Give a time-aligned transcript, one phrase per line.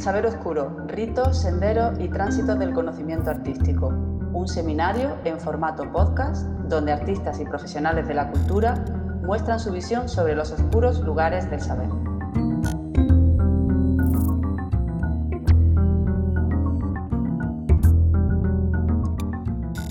[0.00, 3.88] Saber Oscuro, ritos, senderos y tránsitos del conocimiento artístico.
[4.32, 8.82] Un seminario en formato podcast donde artistas y profesionales de la cultura
[9.26, 11.90] muestran su visión sobre los oscuros lugares del saber.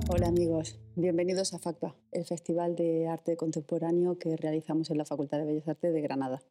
[0.10, 5.38] Hola amigos, bienvenidos a FACPA, el Festival de Arte Contemporáneo que realizamos en la Facultad
[5.38, 6.42] de Bellas Artes de Granada.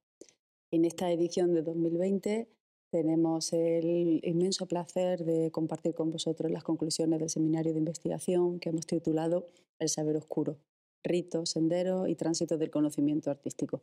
[0.70, 2.57] En esta edición de 2020
[2.90, 8.70] tenemos el inmenso placer de compartir con vosotros las conclusiones del seminario de investigación que
[8.70, 10.58] hemos titulado El saber oscuro,
[11.04, 13.82] ritos, senderos y tránsito del conocimiento artístico.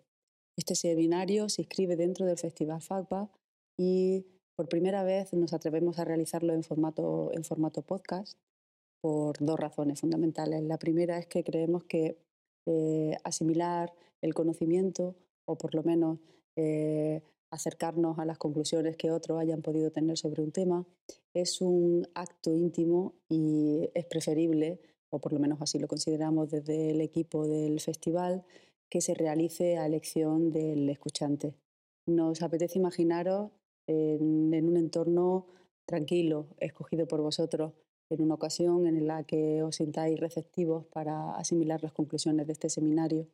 [0.58, 3.30] Este seminario se inscribe dentro del Festival FACPA
[3.78, 8.38] y por primera vez nos atrevemos a realizarlo en formato, en formato podcast
[9.02, 10.64] por dos razones fundamentales.
[10.64, 12.17] La primera es que creemos que
[12.66, 16.19] eh, asimilar el conocimiento o por lo menos
[16.56, 20.85] eh, acercarnos a las conclusiones que otros hayan podido tener sobre un tema,
[21.33, 24.79] es un acto íntimo y es preferible,
[25.09, 28.43] o por lo menos así lo consideramos desde el equipo del festival,
[28.89, 31.55] que se realice a elección del escuchante.
[32.05, 33.51] Nos apetece imaginaros
[33.88, 35.47] en, un entorno
[35.85, 37.73] tranquilo, escogido por vosotros,
[38.09, 42.69] en una ocasión en la que os sintáis receptivos para asimilar las conclusiones de este
[42.69, 43.27] seminario.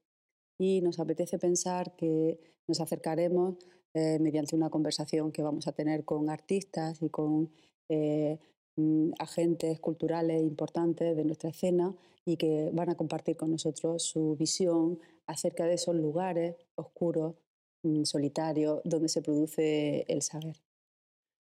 [0.58, 3.56] Y nos apetece pensar que nos acercaremos
[3.94, 7.52] eh, mediante una conversación que vamos a tener con artistas y con
[7.90, 8.40] eh,
[8.78, 11.94] mm, agentes culturales importantes de nuestra escena
[12.26, 17.36] y que van a compartir con nosotros su visión acerca de esos lugares oscuros,
[17.84, 20.56] mm, solitarios, donde se produce el saber.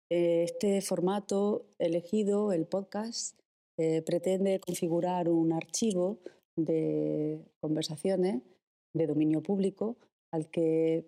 [0.09, 3.39] Este formato elegido, el podcast,
[3.77, 6.17] eh, pretende configurar un archivo
[6.55, 8.41] de conversaciones
[8.93, 9.95] de dominio público
[10.31, 11.05] al que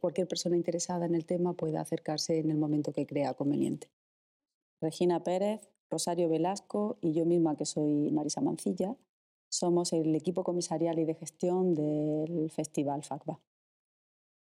[0.00, 3.88] cualquier persona interesada en el tema pueda acercarse en el momento que crea conveniente.
[4.80, 8.96] Regina Pérez, Rosario Velasco y yo misma, que soy Marisa Mancilla,
[9.48, 13.38] somos el equipo comisarial y de gestión del Festival FACBA.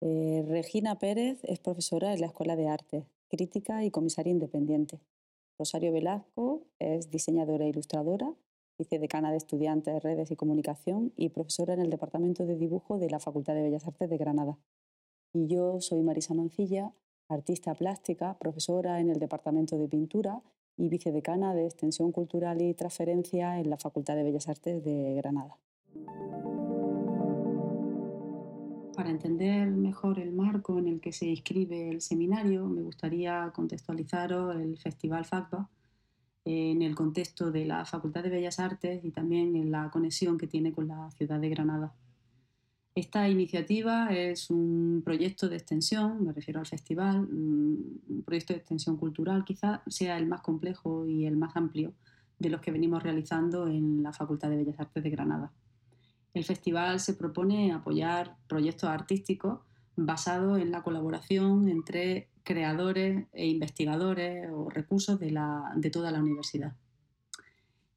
[0.00, 5.00] Eh, Regina Pérez es profesora en la Escuela de Arte, crítica y comisaria independiente.
[5.58, 8.34] Rosario Velasco es diseñadora e ilustradora
[8.78, 13.20] vicedecana de Estudiantes, Redes y Comunicación y profesora en el Departamento de Dibujo de la
[13.20, 14.58] Facultad de Bellas Artes de Granada.
[15.32, 16.92] Y yo soy Marisa Mancilla,
[17.28, 20.42] artista plástica, profesora en el Departamento de Pintura
[20.76, 25.56] y vicedecana de Extensión Cultural y Transferencia en la Facultad de Bellas Artes de Granada.
[28.96, 34.54] Para entender mejor el marco en el que se inscribe el seminario, me gustaría contextualizaros
[34.54, 35.68] el Festival FACBA,
[36.44, 40.46] en el contexto de la Facultad de Bellas Artes y también en la conexión que
[40.46, 41.94] tiene con la ciudad de Granada.
[42.94, 48.96] Esta iniciativa es un proyecto de extensión, me refiero al festival, un proyecto de extensión
[48.96, 51.92] cultural, quizá sea el más complejo y el más amplio
[52.38, 55.52] de los que venimos realizando en la Facultad de Bellas Artes de Granada.
[56.34, 59.60] El festival se propone apoyar proyectos artísticos
[59.96, 66.74] basados en la colaboración entre creadores e investigadores o recursos de, toda la universidad.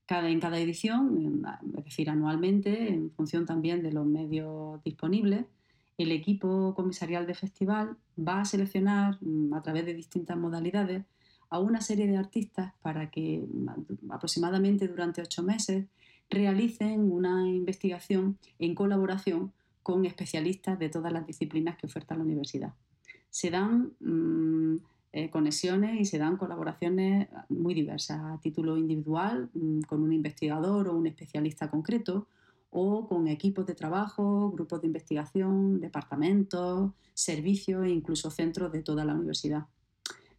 [0.09, 1.43] en cada edición,
[1.77, 5.45] es decir, anualmente, en función también de los medios disponibles,
[5.97, 11.03] el equipo comisarial de festival va a seleccionar mm, a través de distintas modalidades
[11.49, 15.87] a una serie de artistas para que mm, aproximadamente durante ocho meses
[16.29, 19.53] realicen una investigación en colaboración
[19.87, 22.73] con especialistas de todas las disciplinas que oferta la universidad
[23.29, 24.75] se dan mm,
[25.13, 30.89] eh, conexiones y se dan colaboraciones muy diversas, a título individual, mm, con un investigador
[30.89, 32.27] o un especialista concreto,
[32.69, 39.05] o con equipos de trabajo, grupos de investigación, departamentos, servicios e incluso centros de toda
[39.05, 39.67] la universidad.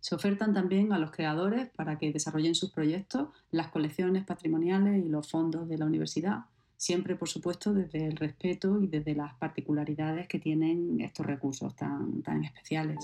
[0.01, 5.09] Se ofertan también a los creadores para que desarrollen sus proyectos las colecciones patrimoniales y
[5.09, 6.45] los fondos de la universidad
[6.79, 12.23] siempre por supuesto desde el respeto y desde las particularidades que tienen estos recursos tan,
[12.23, 12.99] tan especiales.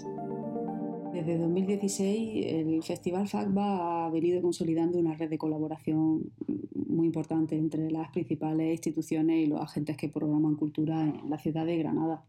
[1.12, 6.32] Desde 2016 el Festival FACBA ha venido consolidando una red de colaboración
[6.87, 11.67] muy importante entre las principales instituciones y los agentes que programan cultura en la ciudad
[11.67, 12.25] de Granada.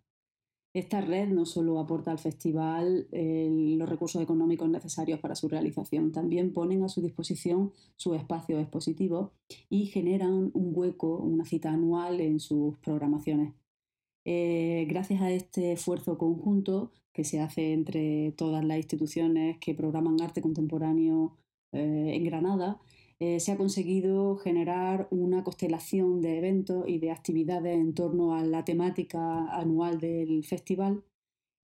[0.75, 6.51] Esta red no solo aporta al festival los recursos económicos necesarios para su realización, también
[6.51, 9.31] ponen a su disposición su espacio expositivo
[9.69, 13.54] y generan un hueco, una cita anual en sus programaciones.
[14.25, 20.19] Eh, gracias a este esfuerzo conjunto que se hace entre todas las instituciones que programan
[20.19, 21.38] arte contemporáneo
[21.72, 22.81] eh, en Granada,
[23.19, 28.44] eh, se ha conseguido generar una constelación de eventos y de actividades en torno a
[28.44, 31.03] la temática anual del festival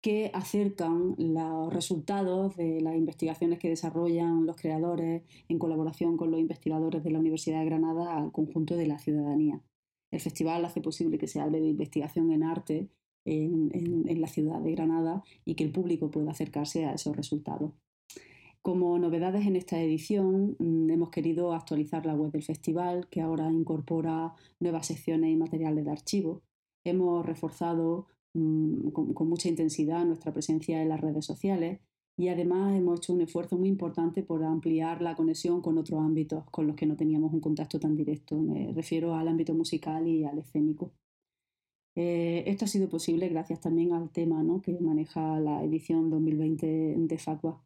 [0.01, 6.41] que acercan los resultados de las investigaciones que desarrollan los creadores en colaboración con los
[6.41, 9.61] investigadores de la Universidad de Granada al conjunto de la ciudadanía.
[10.11, 12.89] El festival hace posible que se hable de investigación en arte
[13.25, 17.71] en, la ciudad de Granada y que el público pueda acercarse a esos resultados.
[18.63, 23.51] Como novedades en esta edición, mm, hemos querido actualizar la web del festival, que ahora
[23.51, 26.43] incorpora nuevas secciones y materiales de archivo.
[26.85, 31.81] Hemos reforzado mm, con, mucha intensidad nuestra presencia en las redes sociales
[32.17, 36.45] y además hemos hecho un esfuerzo muy importante por ampliar la conexión con otros ámbitos
[36.49, 38.37] con los que no teníamos un contacto tan directo.
[38.41, 40.93] Me refiero al ámbito musical y al escénico.
[41.95, 47.17] Eh, esto ha sido posible gracias también al tema que maneja la edición 2020 de
[47.17, 47.61] FACUA.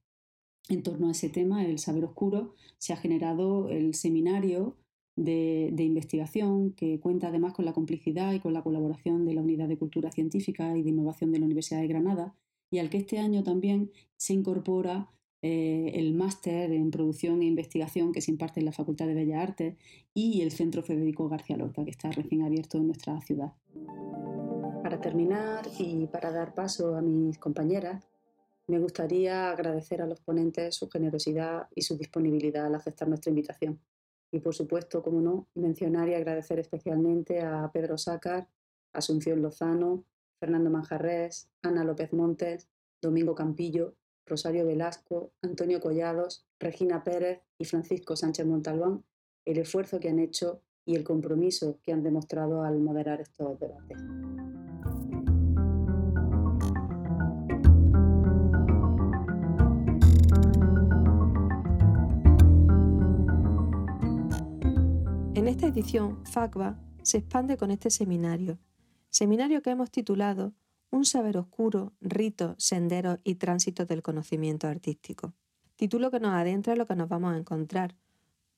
[0.70, 4.76] En torno a ese tema, el saber oscuro, se ha generado el seminario
[5.16, 9.68] de, investigación que cuenta además con la complicidad y con la colaboración de la Unidad
[9.68, 12.36] de Cultura Científica y de Innovación de la Universidad de Granada
[12.70, 15.10] y al que este año también se incorpora
[15.42, 19.42] eh, el máster en producción e investigación que se imparte en la Facultad de Bellas
[19.42, 19.76] Artes
[20.14, 23.54] y el Centro Federico García Lorca, que está recién abierto en nuestra ciudad.
[24.84, 28.08] Para terminar y para dar paso a mis compañeras,
[28.68, 33.80] me gustaría agradecer a los ponentes su generosidad y su disponibilidad al aceptar nuestra invitación.
[34.32, 38.48] Y por supuesto, como no, mencionar y agradecer especialmente a Pedro Sácar,
[38.94, 40.04] Asunción Lozano,
[40.40, 42.68] Fernando Manjarres, Ana López Montes,
[43.02, 49.04] Domingo Campillo, Rosario Velasco, Antonio Collados, Regina Pérez y Francisco Sánchez Montalbán
[49.48, 53.98] el esfuerzo que han hecho y el compromiso que han demostrado al moderar estos debates.
[65.48, 68.60] Esta edición, FACBA se expande con este seminario,
[69.10, 70.54] seminario que hemos titulado
[70.90, 75.36] Un saber oscuro, ritos, senderos y tránsitos del conocimiento artístico.
[75.78, 77.96] Título que nos adentra en lo que nos vamos a encontrar.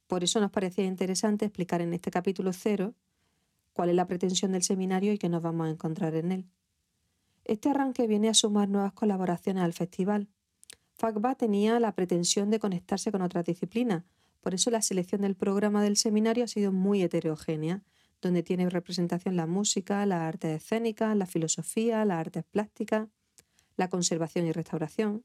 [0.07, 2.95] Por eso nos parecía interesante explicar en este capítulo cero
[3.71, 6.49] cuál es la pretensión del seminario y qué nos vamos a encontrar en él.
[7.45, 10.27] Este arranque viene a sumar nuevas colaboraciones al festival.
[10.95, 14.05] FACBA tenía la pretensión de conectarse con otras disciplinas,
[14.41, 17.83] por eso la selección del programa del seminario ha sido muy heterogénea,
[18.21, 23.07] donde tiene representación la música, las artes escénicas, la filosofía, las artes plásticas,
[23.75, 25.23] la conservación y restauración.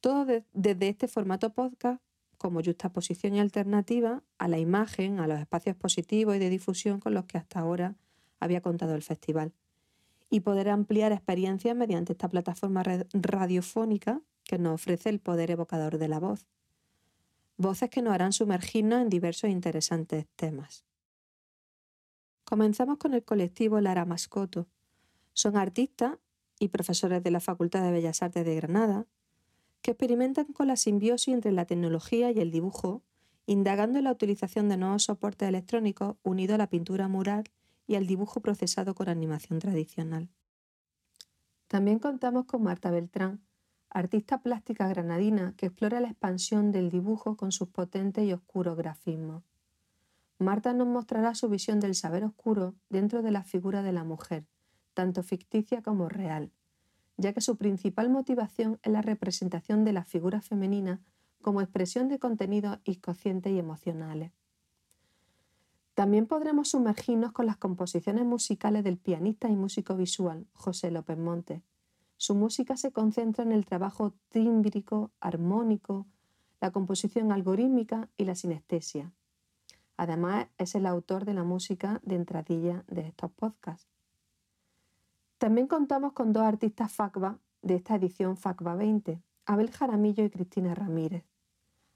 [0.00, 2.00] Todo desde este formato podcast
[2.36, 7.14] como justaposición y alternativa a la imagen, a los espacios positivos y de difusión con
[7.14, 7.96] los que hasta ahora
[8.38, 9.52] había contado el festival.
[10.30, 16.08] Y poder ampliar experiencias mediante esta plataforma radiofónica que nos ofrece el poder evocador de
[16.08, 16.46] la voz
[17.58, 20.84] voces que nos harán sumergirnos en diversos e interesantes temas.
[22.44, 24.68] Comenzamos con el colectivo Lara Mascoto.
[25.34, 26.16] Son artistas
[26.58, 29.06] y profesores de la Facultad de Bellas Artes de Granada
[29.82, 33.02] que experimentan con la simbiosis entre la tecnología y el dibujo,
[33.46, 37.44] indagando en la utilización de nuevos soportes electrónicos unidos a la pintura mural
[37.86, 40.28] y al dibujo procesado con animación tradicional.
[41.68, 43.40] También contamos con Marta Beltrán,
[43.90, 49.42] artista plástica granadina que explora la expansión del dibujo con sus potentes y oscuros grafismos.
[50.38, 54.46] Marta nos mostrará su visión del saber oscuro dentro de la figura de la mujer,
[54.94, 56.52] tanto ficticia como real,
[57.16, 61.00] ya que su principal motivación es la representación de la figura femenina
[61.42, 64.32] como expresión de contenidos inconscientes y emocionales.
[65.94, 71.62] También podremos sumergirnos con las composiciones musicales del pianista y músico visual José López Montes,
[72.18, 76.06] su música se concentra en el trabajo tímbrico, armónico,
[76.60, 79.12] la composición algorítmica y la sinestesia.
[79.96, 83.88] Además, es el autor de la música de entradilla de estos podcasts.
[85.38, 90.74] También contamos con dos artistas FACBA de esta edición FACBA 20, Abel Jaramillo y Cristina
[90.74, 91.24] Ramírez.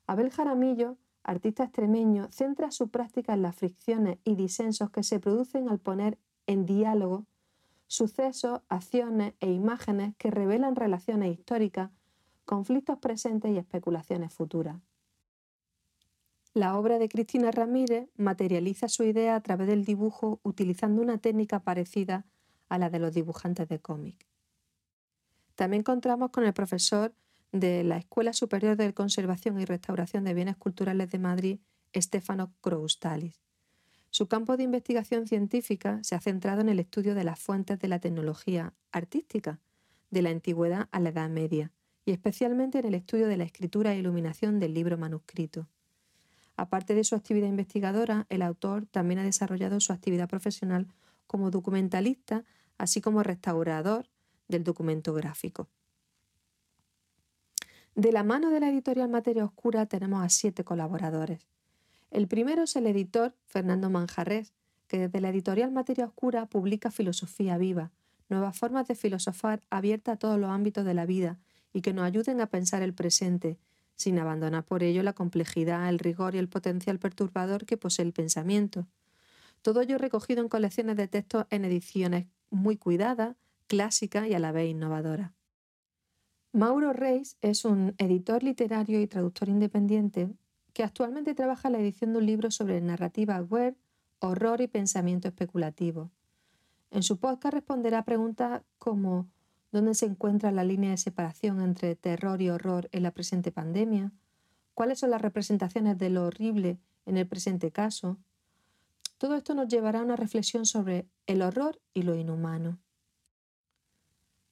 [0.07, 5.69] Abel Jaramillo, artista extremeño, centra su práctica en las fricciones y disensos que se producen
[5.69, 7.27] al poner en diálogo
[7.93, 11.91] sucesos, acciones e imágenes que revelan relaciones históricas,
[12.47, 14.81] conflictos presentes y especulaciones futuras.
[16.55, 21.61] La obra de Cristina Ramírez materializa su idea a través del dibujo utilizando una técnica
[21.61, 22.25] parecida
[22.71, 24.27] a la de los dibujantes de cómic.
[25.55, 27.13] También encontramos con el profesor
[27.53, 31.59] de la Escuela Superior de Conservación y Restauración de Bienes Culturales de Madrid,
[31.95, 33.39] Stefano Croustalis.
[34.13, 37.89] Su campo de investigación científica se ha centrado en el estudio de las fuentes de
[37.89, 39.59] la tecnología artística,
[40.11, 41.73] de la antigüedad a la Edad Media,
[42.05, 45.67] y especialmente en el estudio de la escritura e iluminación del libro manuscrito.
[46.59, 50.89] Aparte de su actividad investigadora, el autor también ha desarrollado su actividad profesional
[51.27, 52.45] como documentalista,
[52.77, 54.11] así como restaurador
[54.47, 55.69] del documento gráfico.
[57.95, 61.47] De la mano de la editorial Materia Oscura tenemos a siete colaboradores.
[62.13, 64.53] El primero es el editor Fernando Manjarres,
[64.87, 67.91] que desde la editorial Materia Oscura publica Filosofía Viva,
[68.29, 71.39] nuevas formas de filosofar abiertas a todos los ámbitos de la vida
[71.73, 73.59] y que nos ayuden a pensar el presente,
[73.97, 78.13] sin abandonar por ello la complejidad, el rigor y el potencial perturbador que posee el
[78.13, 78.87] pensamiento.
[79.63, 83.37] Todo ello recogido en colecciones de textos en ediciones muy cuidadas,
[83.69, 85.31] clásicas y a la vez innovadoras.
[86.53, 90.29] Mauro Reis es un editor literario y traductor independiente
[90.73, 93.77] que actualmente trabaja en la edición de un libro sobre narrativa web,
[94.21, 96.11] horror y pensamiento especulativo.
[96.91, 99.29] En su podcast responderá preguntas como
[99.71, 104.13] ¿dónde se encuentra la línea de separación entre terror y horror en la presente pandemia?
[104.75, 108.19] ¿Cuáles son las representaciones de lo horrible en el presente caso?
[109.19, 112.79] Todo esto nos llevará a una reflexión sobre el horror y lo inhumano.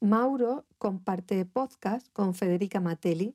[0.00, 3.34] Mauro comparte podcast con Federica Matelli,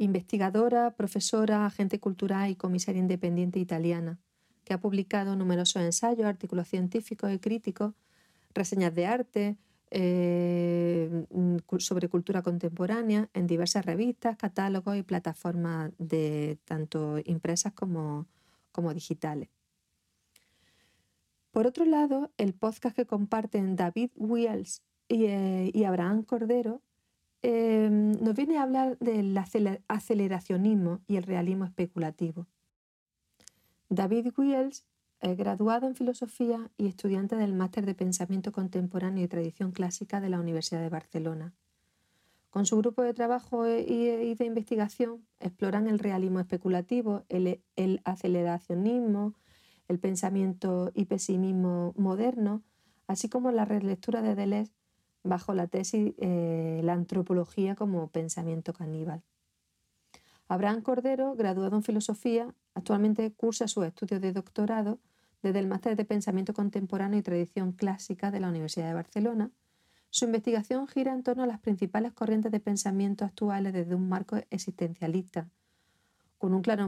[0.00, 4.18] investigadora, profesora, agente cultural y comisaria independiente italiana,
[4.64, 7.92] que ha publicado numerosos ensayos, artículos científicos y críticos,
[8.54, 9.56] reseñas de arte,
[9.90, 11.26] eh,
[11.78, 18.26] sobre cultura contemporánea en diversas revistas, catálogos y plataformas de tanto impresas como,
[18.94, 19.50] digitales.
[21.50, 26.80] Por otro lado, el podcast que comparten David Wiels y, eh, y Abraham Cordero
[27.42, 29.36] Em, nos viene a hablar del
[29.88, 32.46] aceleracionismo y el realismo especulativo.
[33.88, 34.84] David Wiels
[35.20, 40.28] es graduado en filosofía y estudiante del máster de pensamiento contemporáneo y tradición clásica de
[40.28, 41.54] la Universidad de Barcelona.
[42.50, 49.34] Con su grupo de trabajo y de investigación exploran el realismo especulativo, el, el aceleracionismo,
[49.88, 52.62] el pensamiento y pesimismo moderno,
[53.06, 54.72] así como la relectura de Deleuze
[55.22, 59.22] bajo la tesis eh, La antropología como pensamiento caníbal.
[60.48, 64.98] Abraham Cordero, graduado en filosofía, actualmente cursa sus estudios de doctorado
[65.42, 69.50] desde el Máster de Pensamiento Contemporáneo y Tradición Clásica de la Universidad de Barcelona.
[70.10, 74.36] Su investigación gira en torno a las principales corrientes de pensamiento actuales desde un marco
[74.50, 75.48] existencialista,
[76.36, 76.82] con un claro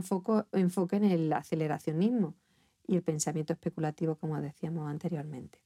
[0.53, 2.35] enfoque en el aceleracionismo
[2.87, 5.61] y el pensamiento especulativo, como decíamos anteriormente.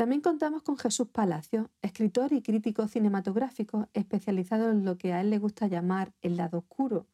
[0.00, 5.28] También contamos con Jesús Palacio, escritor y crítico cinematográfico especializado en lo que a él
[5.28, 7.06] le gusta llamar el lado oscuro,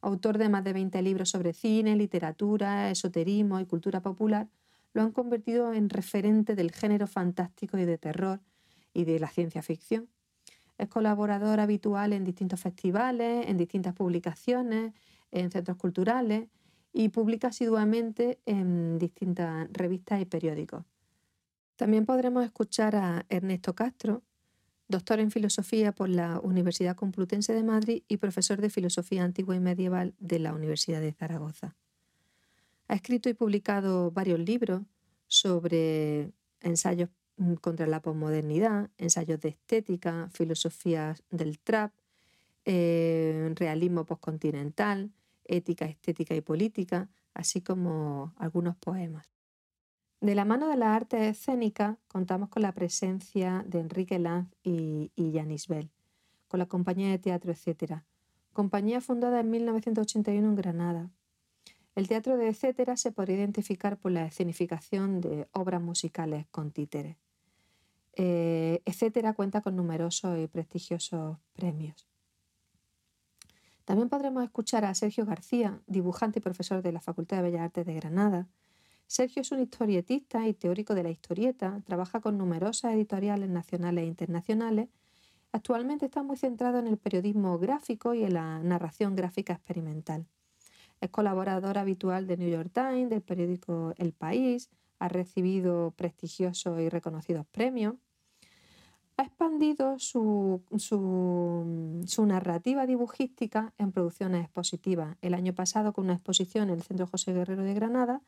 [0.00, 4.48] autor de más de 20 libros sobre cine, literatura, esoterismo y cultura popular,
[4.94, 8.40] lo han convertido en referente del género fantástico y de terror
[8.94, 10.08] y de la ciencia ficción.
[10.78, 14.94] Es colaborador habitual en distintos festivales, en distintas publicaciones,
[15.30, 16.48] en centros culturales
[16.90, 20.86] y publica asiduamente en distintas revistas y periódicos.
[21.76, 24.22] También podremos escuchar a Ernesto Castro,
[24.88, 29.60] doctor en filosofía por la Universidad Complutense de Madrid y profesor de filosofía antigua y
[29.60, 31.74] medieval de la Universidad de Zaragoza.
[32.86, 34.82] Ha escrito y publicado varios libros
[35.26, 41.92] sobre ensayos mm, contra la posmodernidad, ensayos de estética, filosofía del trap,
[42.66, 45.10] eh, realismo postcontinental,
[45.44, 49.26] ética, estética y política, así como algunos poemas.
[50.24, 55.12] De la mano de la arte escénica contamos con la presencia de Enrique Lanz y,
[55.14, 55.90] y Janis Bell,
[56.48, 58.04] con la compañía de teatro, etc.
[58.54, 61.10] Compañía fundada en 1981 en Granada.
[61.94, 67.18] El teatro de Etcétera se puede identificar por la escenificación de obras musicales con títeres.
[68.14, 72.08] Eh, etcétera cuenta con numerosos y prestigiosos premios.
[73.84, 77.84] También podremos escuchar a Sergio García, dibujante y profesor de la Facultad de Bellas Artes
[77.84, 78.48] de Granada,
[79.06, 84.06] Sergio es un historietista y teórico de la historieta, trabaja con numerosas editoriales nacionales e
[84.06, 84.88] internacionales.
[85.52, 90.26] Actualmente está muy centrado en el periodismo gráfico y en la narración gráfica experimental.
[91.00, 96.88] Es colaborador habitual de New York Times, del periódico El País, ha recibido prestigiosos y
[96.88, 97.94] reconocidos premios.
[99.16, 105.16] Ha expandido su, su, narrativa dibujística en producciones expositivas.
[105.20, 108.22] El año pasado con una exposición en el Centro José Guerrero de Granada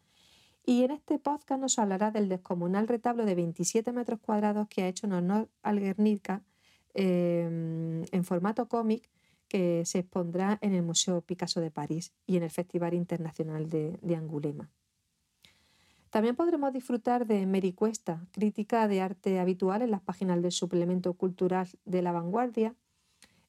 [0.68, 4.88] y en este podcast nos hablará del descomunal retablo de 27 metros cuadrados que ha
[4.88, 6.42] hecho en honor al Guernica
[6.92, 9.08] em, en formato cómic
[9.46, 14.16] que se expondrá en el Museo Picasso de París y en el Festival Internacional de,
[14.16, 14.68] Angulema.
[16.10, 21.14] También podremos disfrutar de Mary Cuesta, crítica de arte habitual en las páginas del suplemento
[21.14, 22.74] cultural de la vanguardia.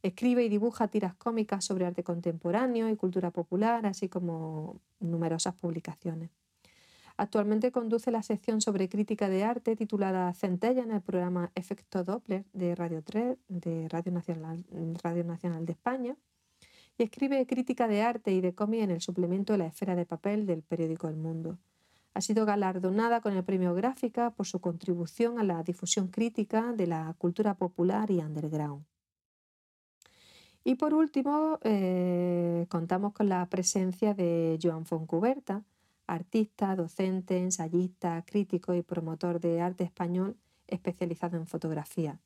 [0.04, 6.30] Escribe y dibuja tiras cómicas sobre arte contemporáneo y cultura popular, así como numerosas publicaciones.
[7.20, 12.46] Actualmente conduce la sección sobre crítica de arte titulada Centella en el programa Efecto Doppler
[12.54, 14.64] de Radio 3 de Radio Nacional,
[15.02, 16.16] Radio Nacional de España
[16.96, 20.46] y escribe crítica de arte y de cómic en el suplemento la esfera de papel
[20.46, 21.58] del periódico El Mundo.
[22.14, 26.86] Ha sido galardonada con el premio Gráfica por su contribución a la difusión crítica de
[26.86, 28.86] la cultura popular y underground.
[30.64, 35.64] Y por último, eh, contamos con la presencia de Joan Foncuberta,
[36.08, 40.36] artista, docente, ensayista, crítico y promotor de arte español
[40.68, 42.20] especializado en fotografía.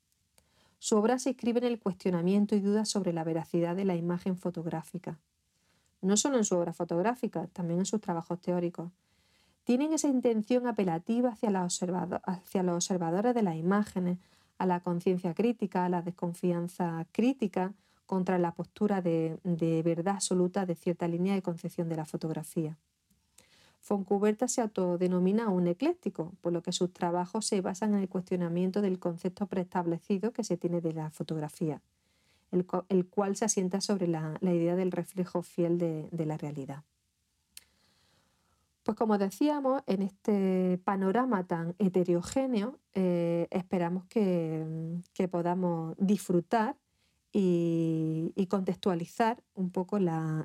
[0.78, 4.36] Su obra se inscribe en el cuestionamiento y dudas sobre la veracidad de la imagen
[4.36, 5.18] fotográfica.
[6.00, 8.90] No solo en su obra fotográfica, también en sus trabajos teóricos.
[9.64, 11.50] Tienen esa intención apelativa hacia,
[12.24, 14.18] hacia los observadores de las imágenes,
[14.58, 17.74] a la conciencia crítica, a la desconfianza crítica
[18.06, 19.38] contra la postura de,
[19.84, 22.76] verdad absoluta de cierta línea de concepción de la fotografía.
[23.82, 28.80] Foncuberta se autodenomina un ecléctico, por lo que sus trabajos se basan en el cuestionamiento
[28.80, 31.82] del concepto preestablecido que se tiene de la fotografía,
[32.52, 36.84] el, cual se asienta sobre la, idea del reflejo fiel de, la realidad.
[38.84, 44.64] Pues como decíamos, en este panorama tan heterogéneo, eh, esperamos que,
[45.12, 46.76] que podamos disfrutar
[47.32, 50.44] y, contextualizar un poco la,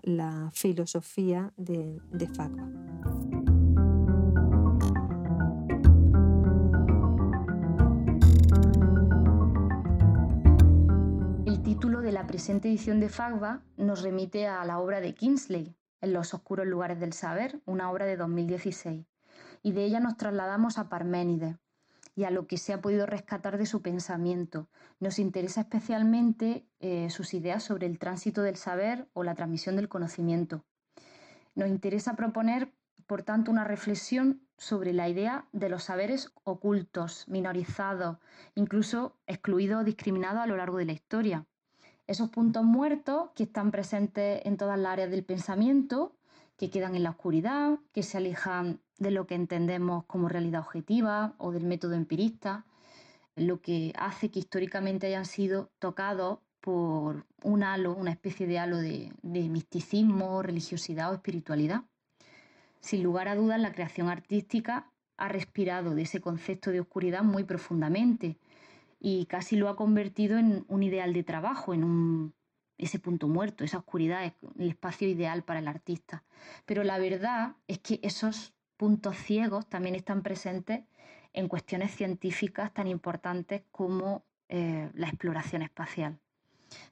[0.54, 2.26] filosofía de, de
[11.46, 15.76] El título de la presente edición de FACBA nos remite a la obra de Kingsley,
[16.00, 19.06] En los oscuros lugares del saber, una obra de 2016,
[19.64, 21.58] y de ella nos trasladamos a Parménides,
[22.18, 24.68] y a lo que se ha podido rescatar de su pensamiento.
[25.00, 29.88] Nos interesa especialmente eh, sus ideas sobre el tránsito del saber o la transmisión del
[29.88, 30.66] conocimiento.
[31.54, 32.74] Nos interesa proponer,
[33.06, 38.18] por tanto, una reflexión sobre la idea de los saberes ocultos, minorizados,
[38.56, 41.46] incluso excluidos o discriminados a lo largo de la historia.
[42.08, 46.16] Esos puntos muertos que están presentes en todas las áreas del pensamiento,
[46.58, 51.36] que quedan en la oscuridad, que se alejan de lo que entendemos como realidad objetiva
[51.38, 52.66] o del método empirista,
[53.36, 58.78] lo que hace que históricamente hayan sido tocados por un halo, una especie de halo
[58.78, 61.84] de, misticismo, religiosidad o espiritualidad.
[62.82, 67.44] Sin lugar a dudas, la creación artística ha respirado de ese concepto de oscuridad muy
[67.44, 68.38] profundamente
[69.00, 72.34] y casi lo ha convertido en un ideal de trabajo, en
[72.78, 76.24] ese punto muerto, esa oscuridad, el espacio ideal para el artista.
[76.66, 80.82] Pero la verdad es que esos puntos ciegos también están presentes
[81.34, 86.20] en cuestiones científicas tan importantes como eh, la exploración espacial.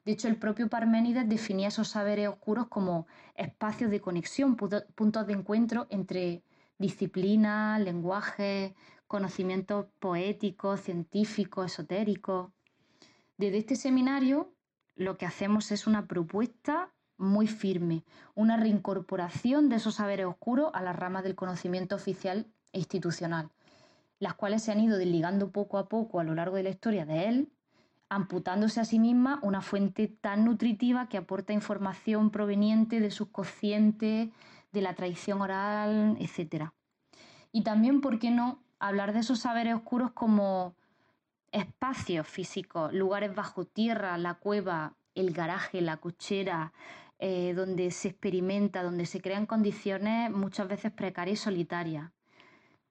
[0.05, 5.33] De hecho, el propio Parménides definía esos saberes oscuros como espacios de conexión, puntos de
[5.33, 6.43] encuentro entre
[6.77, 8.73] disciplinas, lenguajes,
[9.07, 12.51] conocimientos poéticos, científicos, esotéricos.
[13.37, 14.54] Desde este seminario
[14.95, 18.03] lo que hacemos es una propuesta muy firme,
[18.33, 23.49] una reincorporación de esos saberes oscuros a las ramas del conocimiento oficial e institucional,
[24.19, 27.05] las cuales se han ido desligando poco a poco a lo largo de la historia
[27.05, 27.51] de él,
[28.09, 34.31] amputándose a sí misma una fuente tan nutritiva que aporta información proveniente de subconsciente,
[34.71, 36.71] de la tradición oral, etc.
[37.51, 40.75] Y también, ¿por qué no?, hablar de esos saberes oscuros como
[41.55, 46.73] espacios físicos, lugares bajo tierra, la cueva, el garaje, la cochera,
[47.17, 52.11] eh, donde se experimenta, donde se crean condiciones muchas veces precarias y solitarias.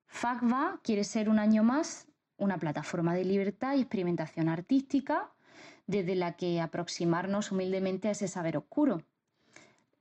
[0.07, 5.33] FACVA quiere ser un año más una plataforma de libertad y experimentación artística
[5.87, 9.03] desde la que aproximarnos humildemente a ese saber oscuro.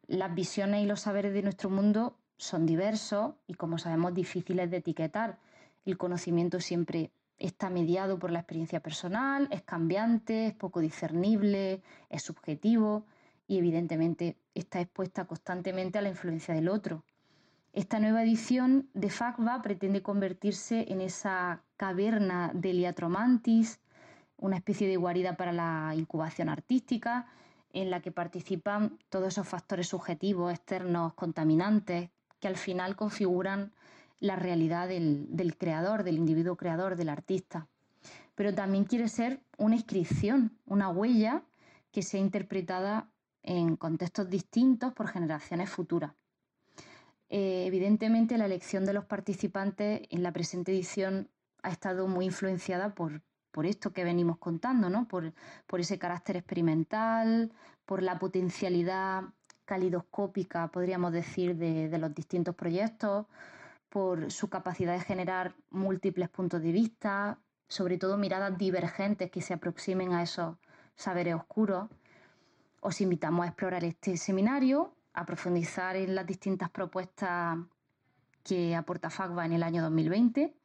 [0.08, 4.78] Las visiones y los saberes de nuestro mundo son diversos y, como sabemos, difíciles de
[4.78, 5.38] etiquetar.
[5.86, 7.12] El conocimiento siempre
[7.47, 13.06] está mediado por la experiencia personal, es cambiante, es poco discernible, es subjetivo
[13.47, 17.03] y evidentemente está expuesta constantemente a la influencia del otro.
[17.73, 23.82] Esta nueva edición de FACVA pretende convertirse en esa caverna de Liatromantis,
[24.38, 27.27] una especie de guarida para la incubación artística,
[27.73, 33.73] en la que participan todos esos factores subjetivos, externos, contaminantes, que al final configuran
[34.23, 37.67] la realidad del, creador, del individuo creador, del artista.
[38.36, 41.43] Pero también quiere ser una inscripción, una huella
[41.91, 46.13] que sea interpretada en contextos distintos por generaciones futuras.
[47.27, 51.29] Eh, evidentemente, la elección de los participantes en la presente edición
[51.62, 55.05] ha estado muy influenciada por, por esto que venimos contando, ¿no?
[55.05, 55.33] por,
[55.67, 57.51] por ese carácter experimental,
[57.86, 59.23] por la potencialidad
[59.65, 63.25] calidoscópica, podríamos decir, de, de los distintos proyectos,
[63.93, 69.53] por su capacidad de generar múltiples puntos de vista, sobre todo miradas divergentes que se
[69.53, 70.58] aproximen a esos
[70.95, 71.91] saberes oscuros.
[72.82, 77.60] Os invitamos a explorar este seminario, a profundizar en las distintas propuestas
[78.43, 80.56] que aporta FACBA en el año 2020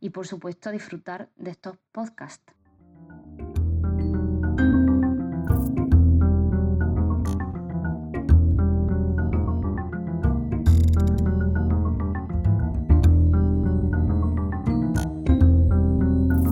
[0.00, 2.53] y por supuesto a disfrutar de estos podcasts.